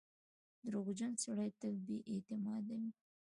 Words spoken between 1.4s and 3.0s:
تل بې اعتماده وي.